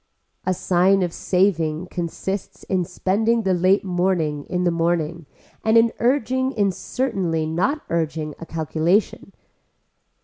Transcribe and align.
A 0.47 0.53
sign 0.55 1.03
of 1.03 1.13
saving 1.13 1.85
consists 1.91 2.63
in 2.63 2.85
spending 2.85 3.43
the 3.43 3.53
late 3.53 3.83
morning 3.85 4.45
in 4.45 4.63
the 4.63 4.71
morning 4.71 5.27
and 5.63 5.77
in 5.77 5.93
urging 5.99 6.51
in 6.53 6.71
certainly 6.71 7.45
not 7.45 7.83
urging 7.87 8.33
a 8.39 8.47
calculation. 8.47 9.31